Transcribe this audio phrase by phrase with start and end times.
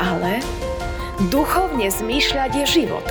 [0.00, 0.44] Ale
[1.28, 3.04] duchovne zmýšľať je život.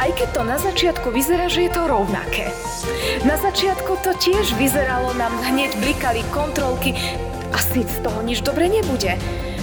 [0.00, 2.50] Aj keď to na začiatku vyzerá, že je to rovnaké.
[3.22, 6.96] Na začiatku to tiež vyzeralo, nám hneď blikali kontrolky,
[7.52, 9.14] asi z toho nič dobre nebude.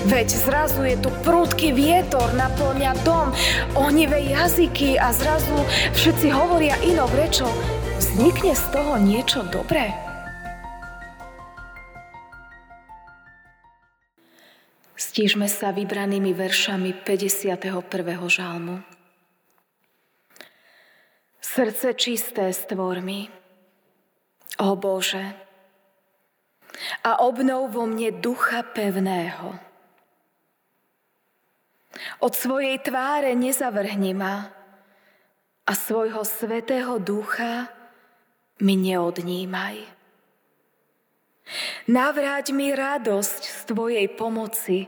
[0.07, 3.35] Veď zrazu je tu prúdky vietor, naplňa dom,
[3.75, 5.59] ohnivé jazyky a zrazu
[5.91, 7.51] všetci hovoria inou rečou.
[7.99, 10.08] Vznikne z toho niečo dobré?
[15.19, 17.59] Stížme sa vybranými veršami 51.
[18.31, 18.79] žalmu.
[21.43, 23.27] Srdce čisté stvor mi,
[24.63, 25.35] o Bože,
[27.03, 29.59] a obnov vo mne ducha pevného.
[32.23, 34.47] Od svojej tváre nezavrhni ma
[35.67, 37.67] a svojho svetého ducha
[38.63, 39.83] mi neodnímaj.
[41.91, 44.87] Navráť mi radosť z Tvojej pomoci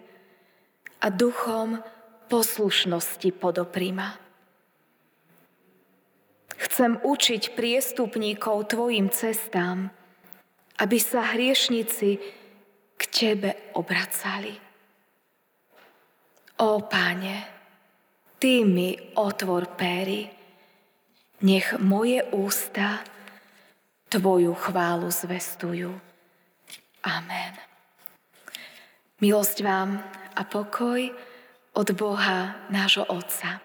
[1.01, 1.81] a duchom
[2.29, 4.15] poslušnosti podoprima.
[6.61, 9.89] Chcem učiť priestupníkov Tvojim cestám,
[10.77, 12.09] aby sa hriešnici
[12.95, 14.53] k Tebe obracali.
[16.61, 17.49] Ó Páne,
[18.41, 20.29] Ty mi otvor péry,
[21.45, 23.01] nech moje ústa
[24.09, 25.93] Tvoju chválu zvestujú.
[27.05, 27.70] Amen.
[29.21, 30.01] Milosť vám
[30.33, 30.97] a pokoj
[31.77, 33.61] od Boha nášho Otca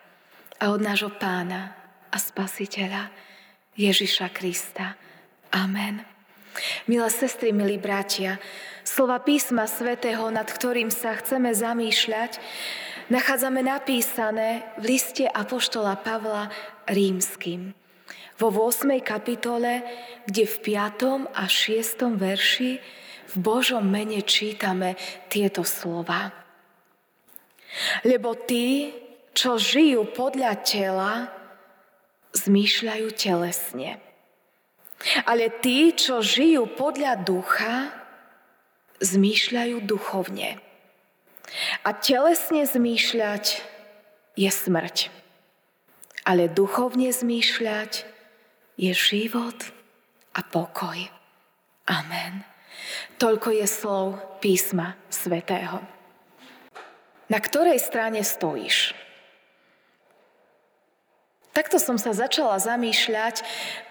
[0.60, 1.72] a od nášho Pána
[2.12, 3.08] a Spasiteľa
[3.72, 5.00] Ježiša Krista.
[5.56, 6.04] Amen.
[6.84, 8.36] Milé sestry, milí bratia,
[8.84, 12.36] slova písma svätého, nad ktorým sa chceme zamýšľať,
[13.08, 16.52] nachádzame napísané v liste Apoštola Pavla
[16.84, 17.72] rímským.
[18.36, 18.92] Vo 8.
[19.00, 19.80] kapitole,
[20.28, 21.32] kde v 5.
[21.32, 22.12] a 6.
[22.12, 24.94] verši v Božom mene čítame
[25.26, 26.30] tieto slova.
[28.06, 28.94] Lebo tí,
[29.36, 31.28] čo žijú podľa tela,
[32.32, 34.00] zmýšľajú telesne.
[35.28, 37.92] Ale tí, čo žijú podľa ducha,
[39.00, 40.56] zmýšľajú duchovne.
[41.84, 43.60] A telesne zmýšľať
[44.40, 45.12] je smrť.
[46.26, 48.08] Ale duchovne zmýšľať
[48.80, 49.56] je život
[50.34, 50.98] a pokoj.
[51.86, 52.55] Amen.
[53.16, 54.06] Toľko je slov
[54.40, 55.80] písma svätého.
[57.26, 58.94] Na ktorej strane stojíš?
[61.56, 63.40] Takto som sa začala zamýšľať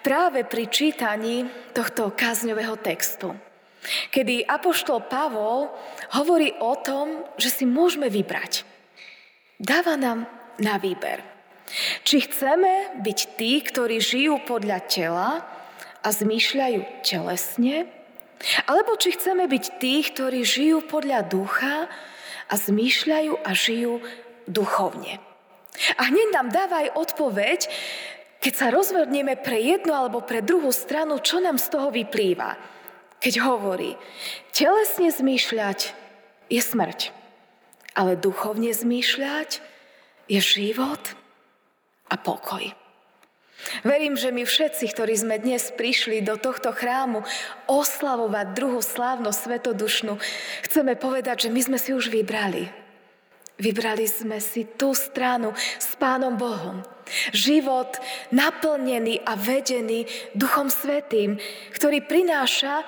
[0.06, 3.34] práve pri čítaní tohto kázňového textu.
[4.13, 5.73] Kedy Apoštol Pavol
[6.13, 8.62] hovorí o tom, že si môžeme vybrať.
[9.57, 10.29] Dáva nám
[10.62, 11.25] na výber.
[12.06, 15.29] Či chceme byť tí, ktorí žijú podľa tela
[16.06, 17.90] a zmýšľajú telesne,
[18.68, 21.88] alebo či chceme byť tí, ktorí žijú podľa ducha
[22.50, 24.03] a zmýšľajú a žijú
[24.46, 25.18] duchovne.
[26.00, 27.68] A hneď nám dáva odpoveď,
[28.40, 32.56] keď sa rozhodneme pre jednu alebo pre druhú stranu, čo nám z toho vyplýva.
[33.19, 33.97] Keď hovorí,
[34.53, 35.79] telesne zmýšľať
[36.52, 37.09] je smrť,
[37.97, 39.63] ale duchovne zmýšľať
[40.29, 41.02] je život
[42.12, 42.84] a pokoj.
[43.81, 47.26] Verím, že my všetci, ktorí sme dnes prišli do tohto chrámu
[47.66, 50.18] oslavovať druhú slávnu svetodušnú,
[50.70, 52.86] chceme povedať, že my sme si už vybrali
[53.56, 56.84] Vybrali sme si tú stranu s Pánom Bohom.
[57.31, 58.03] Život
[58.36, 60.03] naplnený a vedený
[60.36, 61.40] Duchom Svetým,
[61.72, 62.84] ktorý prináša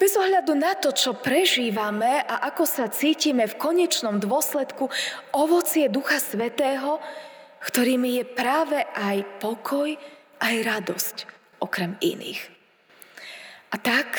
[0.00, 4.88] bez ohľadu na to, čo prežívame a ako sa cítime v konečnom dôsledku,
[5.36, 6.96] ovocie Ducha Svetého,
[7.66, 9.94] ktorými je práve aj pokoj,
[10.42, 11.16] aj radosť,
[11.62, 12.42] okrem iných.
[13.72, 14.18] A tak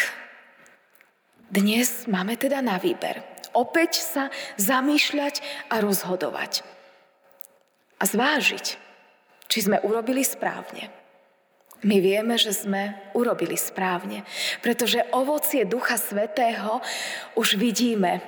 [1.53, 5.39] dnes máme teda na výber opäť sa zamýšľať
[5.69, 6.65] a rozhodovať.
[8.01, 8.65] A zvážiť,
[9.47, 10.89] či sme urobili správne.
[11.83, 14.23] My vieme, že sme urobili správne,
[14.59, 16.81] pretože ovocie Ducha Svetého
[17.35, 18.23] už vidíme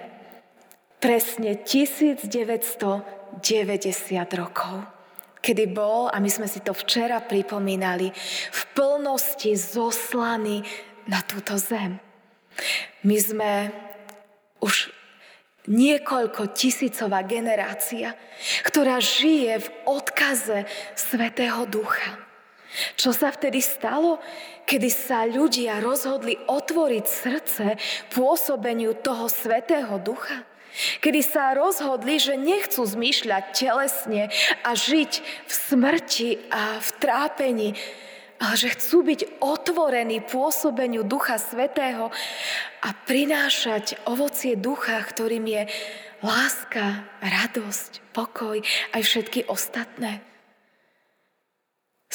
[1.00, 3.01] presne 1990
[4.36, 4.75] rokov,
[5.45, 8.09] kedy bol, a my sme si to včera pripomínali,
[8.50, 10.65] v plnosti zoslaný
[11.06, 12.01] na túto zem.
[13.06, 13.51] My sme
[14.65, 14.89] už
[15.69, 18.18] niekoľko tisícová generácia,
[18.65, 20.65] ktorá žije v odkaze
[20.97, 22.25] Svetého Ducha.
[23.00, 24.19] Čo sa vtedy stalo,
[24.68, 27.66] kedy sa ľudia rozhodli otvoriť srdce
[28.12, 30.44] pôsobeniu toho Svetého Ducha?
[31.00, 34.27] Kedy sa rozhodli, že nechcú zmýšľať telesne
[34.68, 35.12] a žiť
[35.48, 37.69] v smrti a v trápení,
[38.44, 42.12] ale že chcú byť otvorení pôsobeniu Ducha Svetého
[42.83, 45.63] a prinášať ovocie ducha, ktorým je
[46.19, 48.60] láska, radosť, pokoj
[48.92, 50.35] aj všetky ostatné.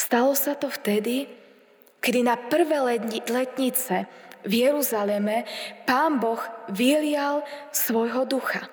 [0.01, 1.29] Stalo sa to vtedy,
[2.01, 2.81] kedy na prvé
[3.29, 4.09] letnice
[4.41, 5.45] v Jeruzaleme
[5.85, 6.41] pán Boh
[6.73, 8.65] vylial svojho ducha.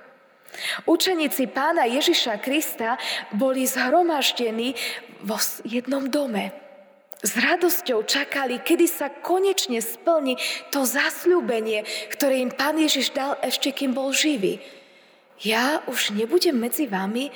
[0.89, 2.97] Učeníci pána Ježiša Krista
[3.37, 4.73] boli zhromaždení
[5.21, 5.37] vo
[5.69, 6.57] jednom dome.
[7.21, 10.41] S radosťou čakali, kedy sa konečne splní
[10.73, 14.65] to zasľúbenie, ktoré im pán Ježiš dal ešte, kým bol živý.
[15.45, 17.29] Ja už nebudem medzi vami,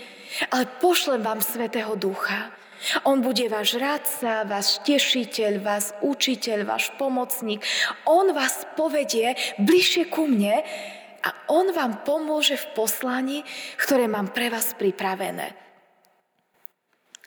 [0.48, 2.61] ale pošlem vám Svetého Ducha.
[3.06, 7.62] On bude váš radca, váš tešiteľ, váš učiteľ, váš pomocník.
[8.06, 10.66] On vás povedie bližšie ku mne
[11.22, 13.38] a on vám pomôže v poslaní,
[13.78, 15.54] ktoré mám pre vás pripravené.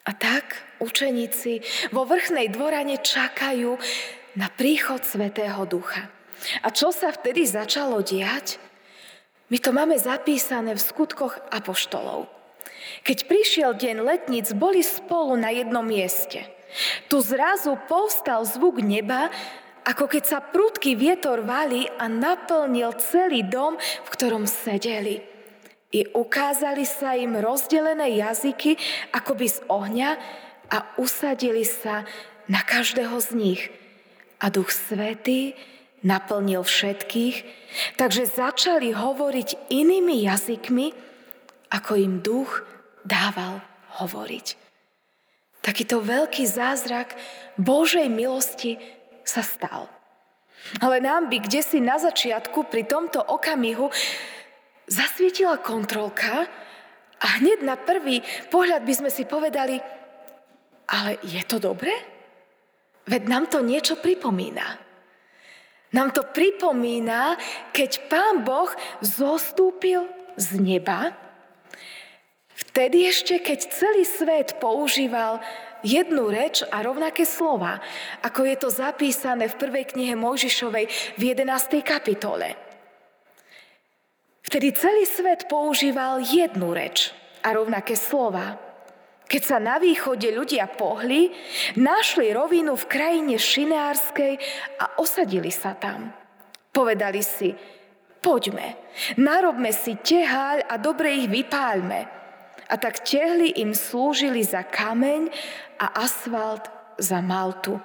[0.06, 3.74] A tak učeníci vo vrchnej dvorane čakajú
[4.38, 6.12] na príchod Svetého Ducha.
[6.62, 8.60] A čo sa vtedy začalo diať?
[9.48, 12.35] My to máme zapísané v skutkoch apoštolov.
[13.02, 16.46] Keď prišiel deň letnic, boli spolu na jednom mieste.
[17.06, 19.30] Tu zrazu povstal zvuk neba,
[19.86, 25.22] ako keď sa prudký vietor valí a naplnil celý dom, v ktorom sedeli.
[25.94, 28.74] I ukázali sa im rozdelené jazyky
[29.14, 30.10] akoby z ohňa
[30.66, 32.02] a usadili sa
[32.50, 33.62] na každého z nich.
[34.42, 35.54] A Duch Svetý
[36.02, 37.36] naplnil všetkých,
[37.94, 40.92] takže začali hovoriť inými jazykmi,
[41.72, 42.66] ako im Duch
[43.06, 43.62] dával
[44.02, 44.46] hovoriť.
[45.62, 47.14] Takýto veľký zázrak
[47.58, 48.78] Božej milosti
[49.22, 49.90] sa stal.
[50.82, 53.90] Ale nám by kde si na začiatku pri tomto okamihu
[54.86, 56.46] zasvietila kontrolka
[57.18, 59.78] a hneď na prvý pohľad by sme si povedali,
[60.86, 61.94] ale je to dobré?
[63.06, 64.66] Veď nám to niečo pripomína.
[65.94, 67.38] Nám to pripomína,
[67.70, 68.70] keď pán Boh
[69.02, 71.25] zostúpil z neba
[72.56, 75.44] Vtedy ešte, keď celý svet používal
[75.84, 77.84] jednu reč a rovnaké slova,
[78.24, 80.86] ako je to zapísané v prvej knihe Mojžišovej
[81.20, 81.84] v 11.
[81.84, 82.56] kapitole.
[84.40, 87.12] Vtedy celý svet používal jednu reč
[87.44, 88.56] a rovnaké slova.
[89.26, 91.34] Keď sa na východe ľudia pohli,
[91.76, 94.38] našli rovinu v krajine Šinárskej
[94.80, 96.08] a osadili sa tam.
[96.72, 97.52] Povedali si,
[98.22, 98.80] poďme,
[99.20, 102.16] narobme si teháľ a dobre ich vypáľme
[102.66, 105.30] a tak tehly im slúžili za kameň
[105.78, 106.66] a asfalt
[106.98, 107.78] za maltu.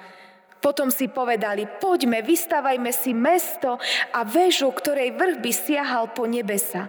[0.61, 3.81] Potom si povedali, poďme, vystavajme si mesto
[4.13, 6.85] a väžu, ktorej vrch by siahal po nebesa.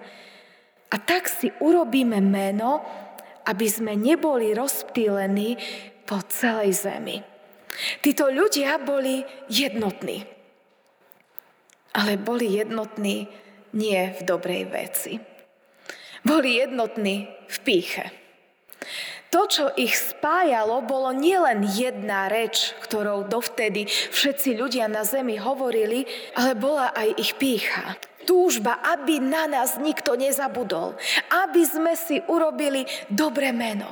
[0.92, 2.84] A tak si urobíme meno,
[3.48, 5.56] aby sme neboli rozptýlení
[6.04, 7.16] po celej zemi.
[8.04, 10.28] Títo ľudia boli jednotní.
[11.96, 13.24] Ale boli jednotní
[13.72, 15.31] nie v dobrej veci.
[16.22, 18.06] Boli jednotní v píche.
[19.32, 26.04] To, čo ich spájalo, bolo nielen jedna reč, ktorou dovtedy všetci ľudia na zemi hovorili,
[26.36, 27.96] ale bola aj ich pícha.
[28.28, 31.00] Túžba, aby na nás nikto nezabudol,
[31.32, 33.88] aby sme si urobili dobré meno.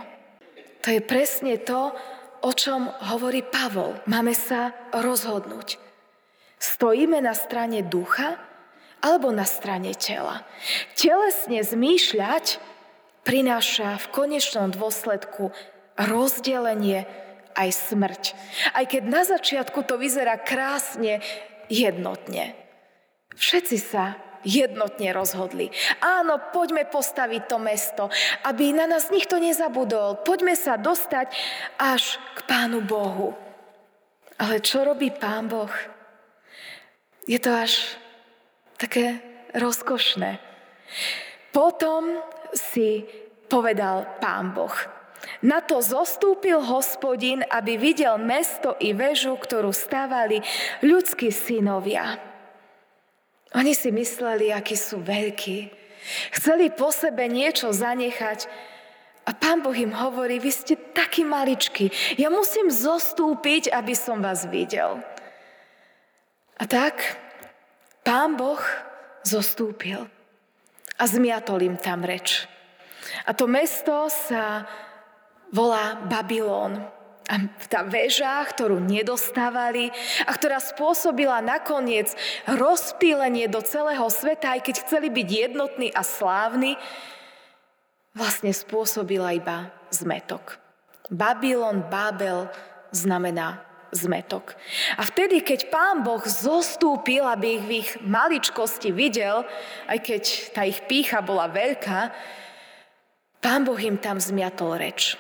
[0.85, 1.97] To je presne to,
[2.45, 3.97] o čom hovorí Pavol.
[4.05, 5.81] Máme sa rozhodnúť.
[6.61, 8.37] Stojíme na strane ducha
[9.01, 10.45] alebo na strane tela.
[10.97, 12.61] Telesne zmýšľať
[13.25, 15.53] prináša v konečnom dôsledku
[15.97, 17.05] rozdelenie
[17.57, 18.23] aj smrť.
[18.73, 21.21] Aj keď na začiatku to vyzerá krásne
[21.69, 22.57] jednotne.
[23.37, 25.69] Všetci sa jednotne rozhodli.
[26.01, 28.05] Áno, poďme postaviť to mesto,
[28.49, 30.25] aby na nás nikto nezabudol.
[30.25, 31.33] Poďme sa dostať
[31.77, 33.37] až k Pánu Bohu.
[34.41, 35.73] Ale čo robí Pán Boh?
[37.29, 38.01] Je to až
[38.81, 39.21] také
[39.53, 40.41] rozkošné.
[41.53, 42.25] Potom
[42.57, 43.05] si
[43.53, 44.73] povedal pán Boh.
[45.45, 50.41] Na to zostúpil hospodin, aby videl mesto i väžu, ktorú stávali
[50.81, 52.17] ľudskí synovia.
[53.53, 55.59] Oni si mysleli, akí sú veľkí.
[56.33, 58.49] Chceli po sebe niečo zanechať.
[59.29, 62.17] A pán Boh im hovorí, vy ste takí maličkí.
[62.17, 65.05] Ja musím zostúpiť, aby som vás videl.
[66.57, 67.21] A tak
[68.11, 68.59] Pán Boh
[69.23, 70.03] zostúpil
[70.99, 72.43] a zmiatol im tam reč.
[73.23, 74.67] A to mesto sa
[75.55, 76.91] volá Babylon.
[77.31, 77.35] A
[77.71, 79.95] tá väža, ktorú nedostávali
[80.27, 82.11] a ktorá spôsobila nakoniec
[82.51, 86.75] rozptýlenie do celého sveta, aj keď chceli byť jednotní a slávni,
[88.11, 90.59] vlastne spôsobila iba zmetok.
[91.15, 92.51] Babylon, Babel
[92.91, 94.55] znamená zmetok.
[94.99, 99.45] A vtedy, keď pán Boh zostúpil, aby ich v ich maličkosti videl,
[99.87, 100.23] aj keď
[100.55, 102.11] tá ich pícha bola veľká,
[103.43, 105.15] pán Boh im tam zmiatol reč.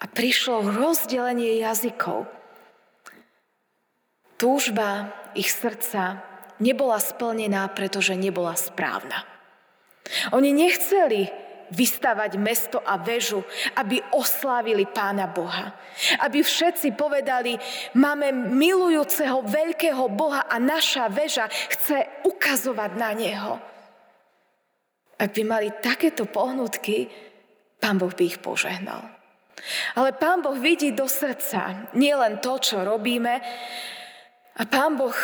[0.00, 2.24] A prišlo rozdelenie jazykov.
[4.40, 6.24] Túžba ich srdca
[6.56, 9.28] nebola splnená, pretože nebola správna.
[10.32, 11.28] Oni nechceli
[11.70, 13.42] vystavať mesto a väžu,
[13.78, 15.74] aby oslávili Pána Boha.
[16.22, 17.54] Aby všetci povedali,
[17.98, 23.54] máme milujúceho veľkého Boha a naša väža chce ukazovať na Neho.
[25.20, 27.06] Ak by mali takéto pohnutky,
[27.80, 29.04] Pán Boh by ich požehnal.
[29.96, 33.40] Ale Pán Boh vidí do srdca nielen to, čo robíme,
[34.56, 35.16] a Pán Boh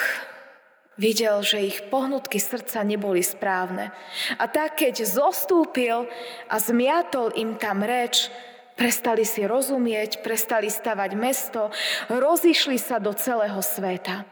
[0.96, 3.92] Videl, že ich pohnutky srdca neboli správne.
[4.40, 6.08] A tak, keď zostúpil
[6.48, 8.32] a zmiatol im tam reč,
[8.80, 11.68] prestali si rozumieť, prestali stavať mesto,
[12.08, 14.24] rozišli sa do celého sveta.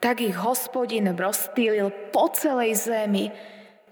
[0.00, 3.28] Tak ich hospodin rozptýlil po celej zemi,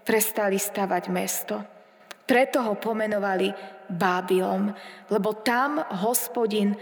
[0.09, 1.61] prestali stavať mesto.
[2.25, 3.53] Preto ho pomenovali
[3.88, 4.73] Bábilom,
[5.12, 6.73] lebo tam hospodin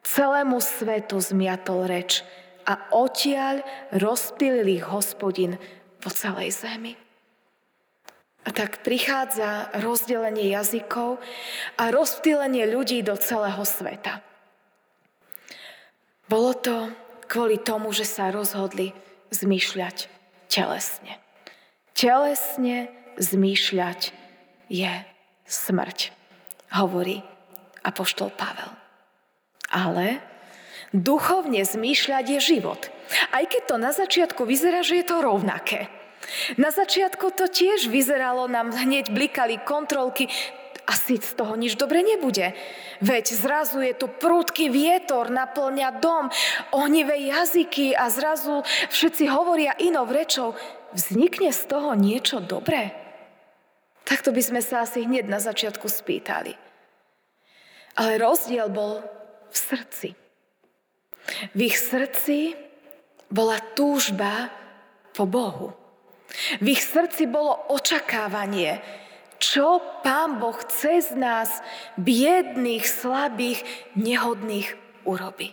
[0.00, 2.24] celému svetu zmiatol reč
[2.64, 3.60] a odtiaľ
[3.92, 5.60] rozptýlil ich hospodin
[6.00, 6.96] po celej zemi.
[8.44, 11.16] A tak prichádza rozdelenie jazykov
[11.80, 14.20] a rozptýlenie ľudí do celého sveta.
[16.28, 16.92] Bolo to
[17.24, 18.92] kvôli tomu, že sa rozhodli
[19.32, 20.12] zmýšľať
[20.52, 21.16] telesne.
[21.96, 24.12] Telesne zmýšľať
[24.68, 24.92] je
[25.48, 26.12] smrť,
[26.72, 27.24] hovorí
[27.84, 28.72] apoštol Pavel.
[29.72, 30.20] Ale
[30.94, 32.86] Duchovne zmýšľať je život.
[33.34, 35.90] Aj keď to na začiatku vyzerá, že je to rovnaké.
[36.54, 40.30] Na začiatku to tiež vyzeralo, nám hneď blikali kontrolky,
[40.84, 42.52] asi z toho nič dobre nebude.
[43.00, 46.28] Veď zrazu je tu prúdky vietor, naplňa dom,
[46.76, 50.52] ohnivé jazyky a zrazu všetci hovoria inou rečou.
[50.94, 52.94] Vznikne z toho niečo dobré?
[54.04, 56.54] Takto by sme sa asi hneď na začiatku spýtali.
[57.96, 59.00] Ale rozdiel bol
[59.48, 60.23] v srdci.
[61.56, 62.52] V ich srdci
[63.32, 64.52] bola túžba
[65.16, 65.72] po Bohu.
[66.60, 68.82] V ich srdci bolo očakávanie,
[69.38, 71.62] čo Pán Boh cez nás,
[72.00, 73.62] biedných, slabých,
[73.94, 75.52] nehodných, urobi.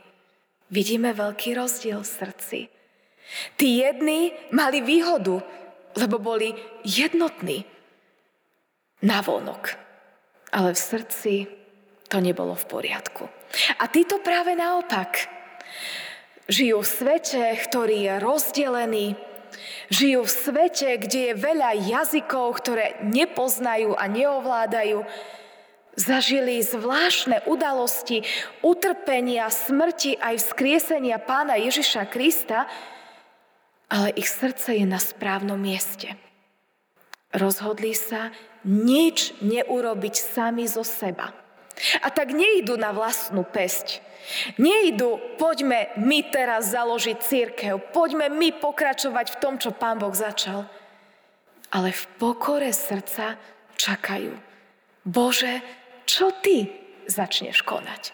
[0.71, 2.59] Vidíme veľký rozdiel v srdci.
[3.59, 5.43] Tí jedni mali výhodu,
[5.99, 6.55] lebo boli
[6.87, 7.67] jednotní
[9.03, 9.75] na vonok.
[10.51, 11.33] Ale v srdci
[12.07, 13.23] to nebolo v poriadku.
[13.79, 15.40] A títo práve naopak
[16.51, 19.07] Žijú v svete, ktorý je rozdelený.
[19.91, 25.03] Žijú v svete, kde je veľa jazykov, ktoré nepoznajú a neovládajú.
[25.99, 28.23] Zažili zvláštne udalosti,
[28.63, 32.63] utrpenia, smrti aj vzkriesenia pána Ježiša Krista,
[33.91, 36.15] ale ich srdce je na správnom mieste.
[37.35, 38.31] Rozhodli sa
[38.63, 41.35] nič neurobiť sami zo seba.
[41.99, 43.99] A tak nejdu na vlastnú pesť,
[44.57, 50.65] Nejdu, poďme my teraz založiť církev, poďme my pokračovať v tom, čo Pán Boh začal.
[51.71, 53.39] Ale v pokore srdca
[53.79, 54.35] čakajú.
[55.07, 55.63] Bože,
[56.05, 56.69] čo ty
[57.07, 58.13] začneš konať?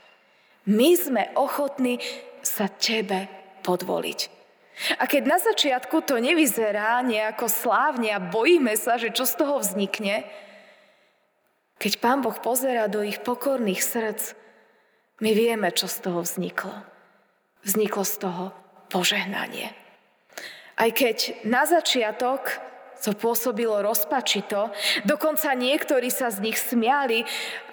[0.67, 1.99] My sme ochotní
[2.43, 3.27] sa tebe
[3.63, 4.19] podvoliť.
[5.01, 9.57] A keď na začiatku to nevyzerá nejako slávne a bojíme sa, že čo z toho
[9.57, 10.21] vznikne,
[11.81, 14.37] keď Pán Boh pozera do ich pokorných srdc,
[15.17, 16.73] my vieme, čo z toho vzniklo.
[17.65, 18.43] Vzniklo z toho
[18.93, 19.73] požehnanie.
[20.77, 22.61] Aj keď na začiatok
[22.97, 24.73] to pôsobilo rozpačito,
[25.05, 27.21] dokonca niektorí sa z nich smiali,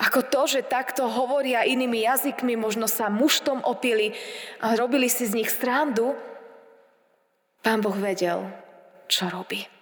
[0.01, 4.13] ako to, že takto hovoria inými jazykmi, možno sa muštom opili
[4.61, 6.13] a robili si z nich strandu,
[7.65, 8.45] pán Boh vedel,
[9.09, 9.74] čo robí.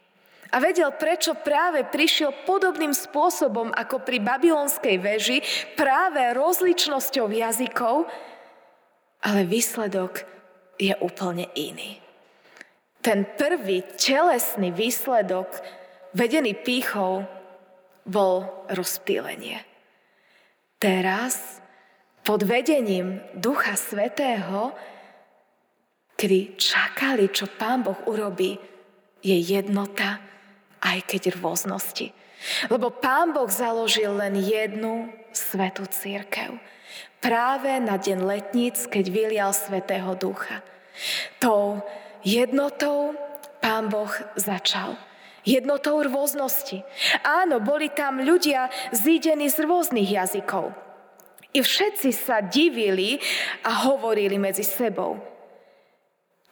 [0.52, 5.40] A vedel, prečo práve prišiel podobným spôsobom ako pri babylonskej veži,
[5.73, 8.04] práve rozličnosťou jazykov,
[9.25, 10.28] ale výsledok
[10.76, 11.97] je úplne iný.
[13.00, 15.49] Ten prvý telesný výsledok,
[16.12, 17.25] vedený pýchou,
[18.04, 19.62] bol rozptýlenie.
[20.76, 21.62] Teraz,
[22.26, 24.75] pod vedením Ducha Svetého,
[26.18, 28.59] kedy čakali, čo Pán Boh urobí,
[29.23, 30.32] je jednota,
[30.83, 32.11] aj keď rôznosti.
[32.67, 36.59] Lebo Pán Boh založil len jednu svetú církev.
[37.23, 40.59] Práve na deň letníc, keď vylial Svetého Ducha.
[41.39, 41.79] Tou
[42.27, 43.15] jednotou
[43.62, 44.99] Pán Boh začal.
[45.47, 46.83] Jednotou rôznosti.
[47.23, 50.75] Áno, boli tam ľudia zídení z rôznych jazykov.
[51.53, 53.23] I všetci sa divili
[53.62, 55.19] a hovorili medzi sebou.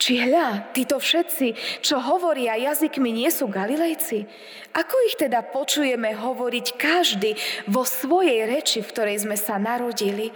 [0.01, 4.25] Či hľa, títo všetci, čo hovoria jazykmi, nie sú Galilejci?
[4.73, 7.37] Ako ich teda počujeme hovoriť každý
[7.69, 10.33] vo svojej reči, v ktorej sme sa narodili?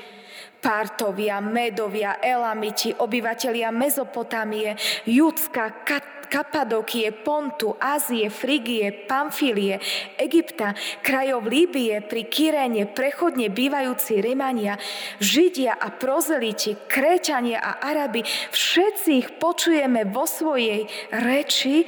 [0.65, 4.73] Partovia, Medovia, Elamiti, obyvatelia Mezopotámie,
[5.05, 9.77] Judska, Kat- Kapadokie, Pontu, Ázie, Frigie, Pamfilie,
[10.17, 10.73] Egypta,
[11.05, 14.81] krajov Líbie, pri Kyrene, prechodne bývajúci Rimania,
[15.21, 21.85] Židia a prozeliti, Kréťania a Arabi, všetci ich počujeme vo svojej reči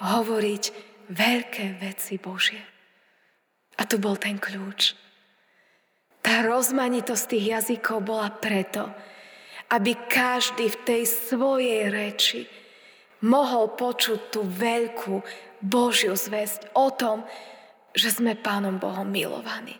[0.00, 0.64] hovoriť
[1.12, 2.64] veľké veci Božie.
[3.76, 5.03] A tu bol ten kľúč.
[6.24, 8.88] Tá rozmanitosť tých jazykov bola preto,
[9.68, 12.48] aby každý v tej svojej reči
[13.28, 15.20] mohol počuť tú veľkú
[15.60, 17.28] Božiu zväzť o tom,
[17.92, 19.76] že sme Pánom Bohom milovaní.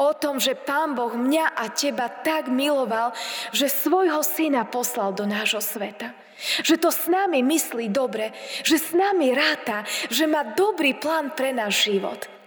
[0.00, 3.12] O tom, že Pán Boh mňa a teba tak miloval,
[3.52, 6.16] že svojho syna poslal do nášho sveta.
[6.64, 8.32] Že to s nami myslí dobre,
[8.64, 12.39] že s nami ráta, že má dobrý plán pre náš život.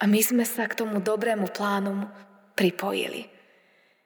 [0.00, 2.08] A my sme sa k tomu dobrému plánu
[2.58, 3.30] pripojili.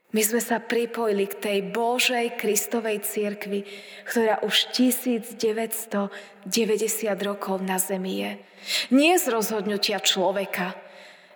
[0.08, 3.68] My sme sa pripojili k tej Božej Kristovej cirkvi,
[4.08, 6.08] ktorá už 1990
[7.20, 8.32] rokov na zemi je.
[8.88, 10.72] Nie z rozhodnutia človeka,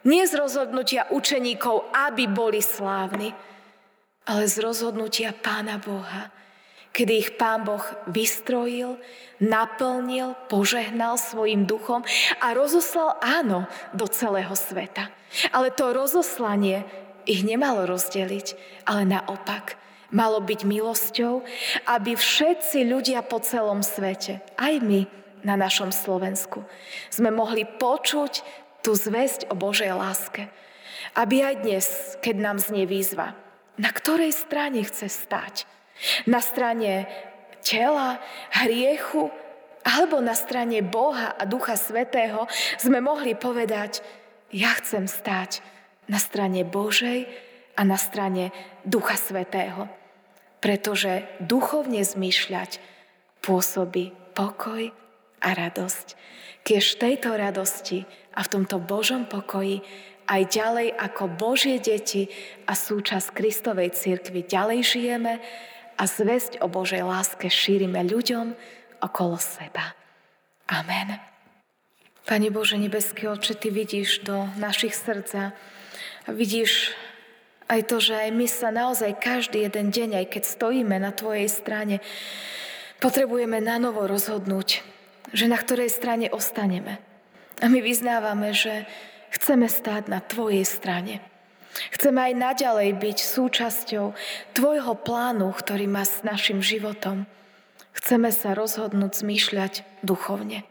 [0.09, 3.37] nie z rozhodnutia učeníkov, aby boli slávni,
[4.25, 6.33] ale z rozhodnutia Pána Boha,
[6.93, 9.01] kedy ich Pán Boh vystrojil,
[9.41, 12.05] naplnil, požehnal svojim duchom
[12.39, 15.09] a rozoslal áno do celého sveta.
[15.51, 16.85] Ale to rozoslanie
[17.25, 19.81] ich nemalo rozdeliť, ale naopak
[20.13, 21.41] malo byť milosťou,
[21.89, 25.09] aby všetci ľudia po celom svete, aj my
[25.43, 26.63] na našom Slovensku,
[27.09, 28.45] sme mohli počuť
[28.85, 30.53] tú zväzť o Božej láske.
[31.19, 31.87] Aby aj dnes,
[32.23, 33.35] keď nám znie výzva,
[33.81, 35.67] na ktorej strane chce stať?
[36.27, 37.07] Na strane
[37.63, 38.19] tela,
[38.51, 39.31] hriechu,
[39.83, 42.47] alebo na strane Boha a Ducha Svetého
[42.79, 44.03] sme mohli povedať,
[44.55, 45.63] ja chcem stať
[46.07, 47.27] na strane Božej
[47.75, 48.55] a na strane
[48.87, 49.91] Ducha Svetého.
[50.63, 52.79] Pretože duchovne zmýšľať
[53.43, 54.95] pôsobí pokoj
[55.43, 56.07] a radosť.
[56.63, 58.07] V tejto radosti
[58.39, 59.83] a v tomto Božom pokoji
[60.31, 62.31] aj ďalej ako Božie deti
[62.71, 65.43] a súčasť Kristovej cirkvi ďalej žijeme
[65.97, 68.55] a zväzť o Božej láske šírime ľuďom
[69.03, 69.95] okolo seba.
[70.71, 71.19] Amen.
[72.23, 75.53] Pane Bože nebeský oče, Ty vidíš do našich srdca
[76.31, 76.95] vidíš
[77.67, 81.49] aj to, že aj my sa naozaj každý jeden deň, aj keď stojíme na Tvojej
[81.51, 81.99] strane,
[83.03, 84.85] potrebujeme na novo rozhodnúť,
[85.33, 87.01] že na ktorej strane ostaneme.
[87.63, 88.87] A my vyznávame, že
[89.35, 91.25] chceme stáť na Tvojej strane.
[91.73, 94.07] Chceme aj naďalej byť súčasťou
[94.53, 97.25] Tvojho plánu, ktorý má s našim životom.
[97.97, 100.65] Chceme sa rozhodnúť zmýšľať duchovne.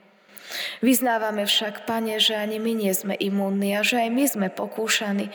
[0.84, 5.32] Vyznávame však, Pane, že ani my nie sme imúnni a že aj my sme pokúšaní.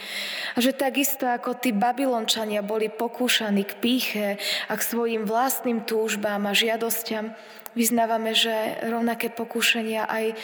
[0.55, 4.29] A že takisto ako tí babylončania boli pokúšaní k píche
[4.68, 7.33] a k svojim vlastným túžbám a žiadosťam,
[7.72, 10.37] vyznávame, že rovnaké pokúšania aj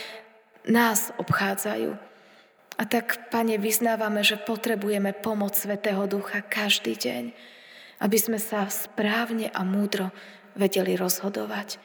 [0.69, 2.12] nás obchádzajú.
[2.81, 7.25] A tak, Pane, vyznávame, že potrebujeme pomoc Svetého Ducha každý deň,
[8.01, 10.09] aby sme sa správne a múdro
[10.57, 11.77] vedeli rozhodovať.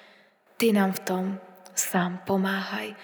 [0.58, 1.24] Ty nám v tom
[1.78, 2.96] sám pomáhaj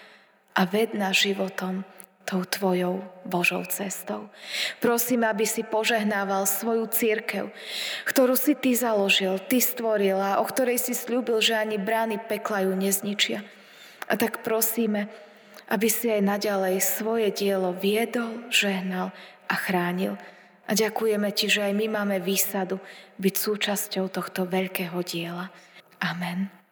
[0.58, 1.86] a ved nás životom
[2.24, 4.32] tou Tvojou Božou cestou.
[4.80, 7.52] Prosím, aby si požehnával svoju církev,
[8.08, 12.64] ktorú si Ty založil, Ty stvoril a o ktorej si slúbil, že ani brány pekla
[12.64, 13.44] ju nezničia.
[14.08, 15.12] A tak prosíme,
[15.70, 19.12] aby si aj naďalej svoje dielo viedol, žehnal
[19.48, 20.16] a chránil.
[20.64, 22.80] A ďakujeme Ti, že aj my máme výsadu
[23.20, 25.52] byť súčasťou tohto veľkého diela.
[26.00, 26.63] Amen.